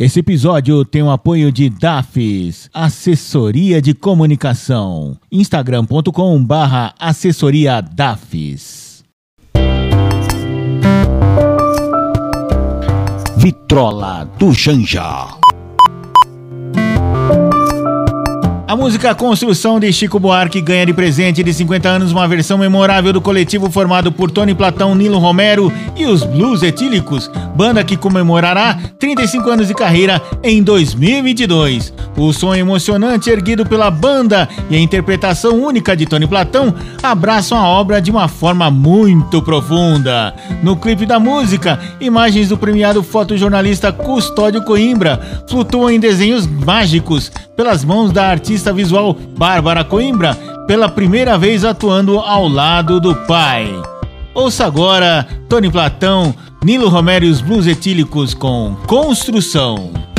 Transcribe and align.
Esse 0.00 0.20
episódio 0.20 0.82
tem 0.82 1.02
o 1.02 1.10
apoio 1.10 1.52
de 1.52 1.68
DAFES, 1.68 2.70
Assessoria 2.72 3.82
de 3.82 3.92
Comunicação. 3.92 5.14
instagram.com 5.30 6.42
barra 6.42 6.94
assessoria 6.98 7.82
DAFES. 7.82 9.04
Vitrola 13.36 14.24
do 14.38 14.54
Janja. 14.54 15.38
A 18.70 18.76
música 18.76 19.12
Construção 19.16 19.80
de 19.80 19.92
Chico 19.92 20.20
Buarque 20.20 20.60
ganha 20.60 20.86
de 20.86 20.94
presente 20.94 21.42
de 21.42 21.52
50 21.52 21.88
anos 21.88 22.12
uma 22.12 22.28
versão 22.28 22.56
memorável 22.56 23.12
do 23.12 23.20
coletivo 23.20 23.68
formado 23.68 24.12
por 24.12 24.30
Tony 24.30 24.54
Platão, 24.54 24.94
Nilo 24.94 25.18
Romero 25.18 25.72
e 25.96 26.06
os 26.06 26.22
Blues 26.22 26.62
Etílicos, 26.62 27.28
banda 27.56 27.82
que 27.82 27.96
comemorará 27.96 28.78
35 28.96 29.50
anos 29.50 29.66
de 29.66 29.74
carreira 29.74 30.22
em 30.40 30.62
2022. 30.62 31.92
O 32.16 32.32
som 32.32 32.54
emocionante 32.54 33.28
erguido 33.28 33.66
pela 33.66 33.90
banda 33.90 34.48
e 34.68 34.76
a 34.76 34.80
interpretação 34.80 35.60
única 35.60 35.96
de 35.96 36.06
Tony 36.06 36.28
Platão 36.28 36.72
abraçam 37.02 37.58
a 37.58 37.66
obra 37.66 38.00
de 38.00 38.12
uma 38.12 38.28
forma 38.28 38.70
muito 38.70 39.42
profunda. 39.42 40.32
No 40.62 40.76
clipe 40.76 41.06
da 41.06 41.18
música, 41.18 41.80
imagens 42.00 42.50
do 42.50 42.56
premiado 42.56 43.02
fotojornalista 43.02 43.90
Custódio 43.90 44.62
Coimbra 44.62 45.42
flutuam 45.48 45.90
em 45.90 45.98
desenhos 45.98 46.46
mágicos 46.46 47.32
pelas 47.56 47.84
mãos 47.84 48.10
da 48.12 48.26
artista 48.26 48.59
visual 48.70 49.16
Bárbara 49.38 49.82
Coimbra, 49.82 50.34
pela 50.66 50.88
primeira 50.88 51.38
vez 51.38 51.64
atuando 51.64 52.18
ao 52.18 52.46
lado 52.46 53.00
do 53.00 53.14
pai. 53.26 53.72
Ouça 54.34 54.66
agora 54.66 55.26
Tony 55.48 55.70
Platão, 55.70 56.34
Nilo 56.62 56.88
Romero 56.88 57.24
e 57.24 57.30
os 57.30 57.40
Blues 57.40 57.66
Etílicos 57.66 58.34
com 58.34 58.76
Construção. 58.86 60.09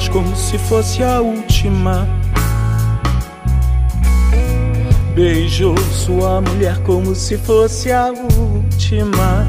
Vez 0.00 0.08
como 0.08 0.34
se 0.34 0.56
fosse 0.56 1.02
a 1.02 1.20
última. 1.20 2.08
Beijou 5.14 5.76
sua 5.92 6.40
mulher 6.40 6.78
como 6.84 7.14
se 7.14 7.36
fosse 7.36 7.92
a 7.92 8.06
última. 8.06 9.46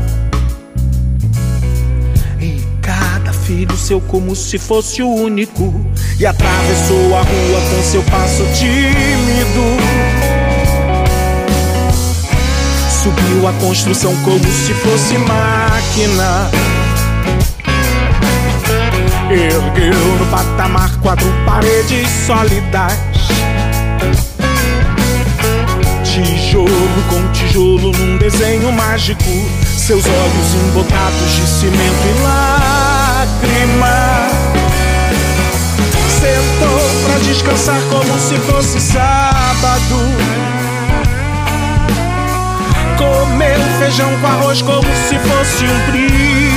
E 2.39 2.61
cada 2.81 3.31
filho 3.31 3.75
seu 3.77 4.01
como 4.01 4.35
se 4.35 4.57
fosse 4.57 5.01
o 5.01 5.09
único. 5.09 5.73
E 6.19 6.25
atravessou 6.25 7.15
a 7.15 7.21
rua 7.21 7.61
com 7.69 7.83
seu 7.83 8.03
passo 8.03 8.43
tímido. 8.53 9.61
Subiu 13.01 13.47
a 13.47 13.53
construção 13.53 14.13
como 14.23 14.45
se 14.51 14.73
fosse 14.73 15.17
máquina 15.17 16.51
Ergueu 19.33 20.17
no 20.19 20.25
patamar 20.25 20.99
quatro 20.99 21.25
paredes 21.45 22.05
sólidas. 22.27 22.97
Tijolo 26.03 27.03
com 27.09 27.31
tijolo 27.31 27.93
num 27.93 28.17
desenho 28.17 28.69
mágico. 28.73 29.23
Seus 29.63 30.03
olhos 30.05 30.53
embotados 30.65 31.31
de 31.37 31.47
cimento 31.47 32.07
e 32.09 32.13
lágrima. 32.23 34.27
Sentou 36.09 36.81
pra 37.05 37.17
descansar 37.19 37.81
como 37.83 38.19
se 38.19 38.35
fosse 38.35 38.81
sábado. 38.81 39.95
Comeu 42.97 43.61
feijão 43.79 44.11
com 44.19 44.27
arroz 44.27 44.61
como 44.61 44.89
se 45.07 45.17
fosse 45.19 45.63
um 45.63 45.79
príncipe. 45.89 46.50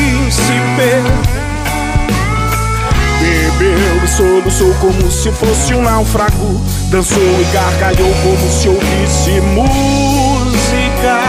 Soluçou 4.17 4.73
como 4.75 5.11
se 5.11 5.31
fosse 5.33 5.75
um 5.75 5.83
náufrago. 5.83 6.61
Dançou 6.91 7.23
e 7.23 7.45
gargalhou 7.53 8.15
como 8.23 8.51
se 8.51 8.69
ouvisse 8.69 9.41
música. 9.41 11.21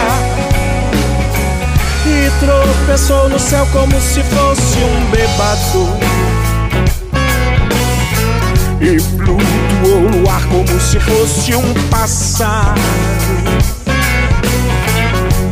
E 2.06 2.30
tropeçou 2.38 3.28
no 3.28 3.38
céu 3.38 3.66
como 3.72 4.00
se 4.00 4.22
fosse 4.22 4.78
um 4.78 5.10
bebado. 5.10 5.98
E 8.80 9.00
flutuou 9.00 10.10
no 10.10 10.30
ar 10.30 10.44
como 10.46 10.80
se 10.80 11.00
fosse 11.00 11.56
um 11.56 11.74
pássaro. 11.90 12.80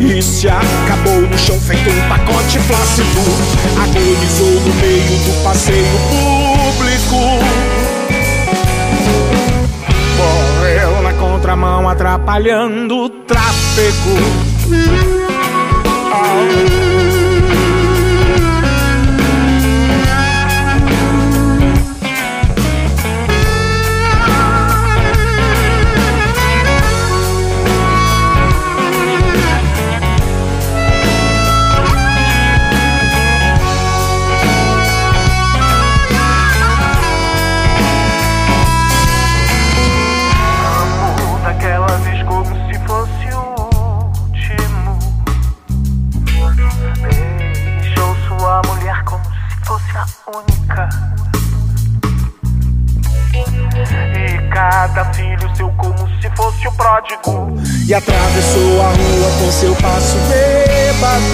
E 0.00 0.22
se 0.22 0.48
acabou 0.48 1.22
no 1.22 1.38
chão 1.38 1.58
feito 1.60 1.88
um 1.88 2.08
pacote 2.08 2.58
flácido 2.58 3.54
Agonizou 3.80 4.60
no 4.60 4.74
meio 4.74 5.18
do 5.18 5.42
passeio 5.44 6.23
atrapalhando 11.94 13.04
o 13.04 13.08
tráfego 13.08 14.14
ah. 50.70 50.88
e 57.86 57.94
atravessou 57.94 58.80
a 58.80 58.88
rua 58.88 59.30
com 59.38 59.52
seu 59.52 59.74
passo 59.76 60.16
bêbado. 60.28 61.24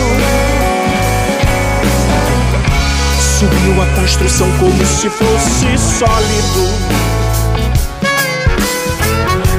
Subiu 3.39 3.83
a 3.83 3.87
construção 3.95 4.49
como 4.59 4.85
se 4.85 5.09
fosse 5.09 5.79
sólido. 5.79 6.69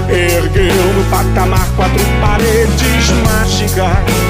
Ergueu 0.10 0.94
no 0.94 1.04
patamar 1.10 1.68
quatro 1.76 2.06
paredes 2.22 3.10
mágicas. 3.24 4.21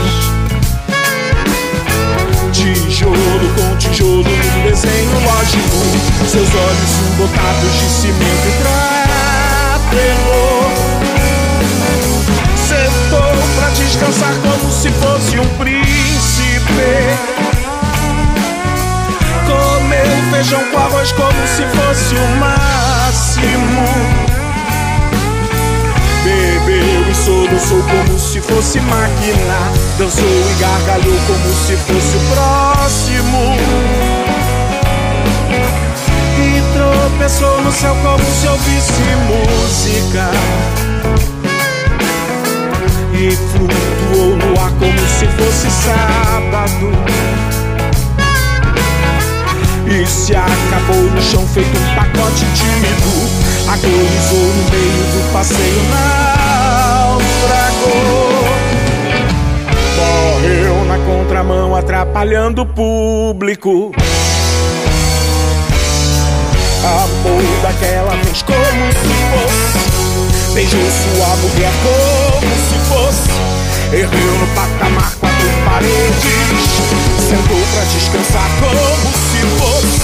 Seus 6.32 6.48
olhos 6.56 6.92
embotados 7.12 7.74
de 7.74 7.90
cimento 7.90 8.48
e 8.48 8.52
trapelou 9.84 10.72
pra 13.58 13.70
descansar 13.72 14.34
como 14.36 14.72
se 14.72 14.90
fosse 14.92 15.38
um 15.38 15.58
príncipe. 15.58 17.18
Comeu 19.46 20.32
feijão 20.32 20.64
com 20.72 20.78
arroz 20.78 21.12
como 21.12 21.48
se 21.48 21.66
fosse 21.66 22.16
o 22.16 22.28
máximo. 22.40 23.86
Bebeu 26.24 27.12
e 27.12 27.14
soluçou 27.14 27.84
como 27.84 28.18
se 28.18 28.40
fosse 28.40 28.80
máquina. 28.80 29.70
Dançou 29.98 30.24
e 30.24 30.54
gargalhou 30.62 31.20
como 31.28 31.54
se 31.54 31.76
fosse 31.76 32.16
o 32.16 32.22
próximo. 32.34 34.11
Tropeçou 37.22 37.62
no 37.62 37.72
céu 37.72 37.96
como 38.02 38.26
se 38.26 38.48
ouvisse 38.48 38.92
música 39.28 40.32
e 43.14 43.30
flutuou 43.36 44.38
no 44.38 44.60
ar 44.60 44.72
como 44.72 45.00
se 45.08 45.28
fosse 45.28 45.70
sábado. 45.70 46.92
E 49.86 50.06
se 50.08 50.36
acabou 50.36 50.96
no 50.96 51.22
chão 51.22 51.46
feito 51.48 51.78
um 51.78 51.96
pacote 51.96 52.46
tímido. 52.56 53.30
Agonizou 53.68 54.48
no 54.56 54.64
meio 54.72 55.04
do 55.14 55.32
passeio, 55.32 55.84
naufragou. 57.12 57.52
Morreu 59.98 60.86
na 60.86 60.98
contramão, 61.06 61.76
atrapalhando 61.76 62.64
o 62.64 62.66
público. 62.66 63.92
Daquela 67.62 68.16
vez 68.24 68.42
como 68.42 68.92
se 68.92 69.14
fosse. 69.30 70.54
Beijou 70.54 70.82
sua 70.82 71.36
mulher 71.38 71.72
como 71.84 72.52
se 72.68 72.78
fosse. 72.90 73.30
Erreu 73.94 74.34
no 74.40 74.48
patamar 74.56 75.14
quatro 75.20 75.50
paredes. 75.66 76.70
Sentou 77.20 77.62
pra 77.74 77.84
descansar 77.84 78.50
como 78.60 79.12
se 79.14 79.42
fosse. 79.60 80.02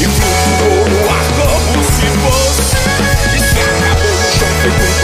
E 0.00 0.04
flutuou 0.04 0.88
no 0.88 1.00
ar 1.10 1.26
como 1.36 1.84
se 1.84 2.06
fosse. 2.22 2.76
E 3.34 3.38
se 3.38 3.60
acabou 3.60 4.10
no 4.10 4.30
chão 4.38 4.95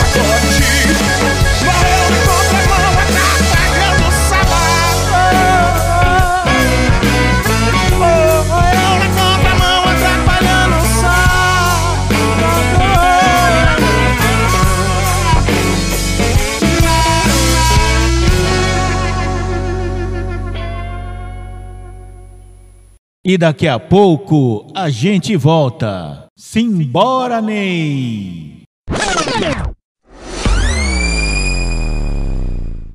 E 23.24 23.38
daqui 23.38 23.68
a 23.68 23.78
pouco 23.78 24.66
a 24.74 24.90
gente 24.90 25.36
volta. 25.36 26.26
Simbora, 26.36 27.40
Ney! 27.40 28.64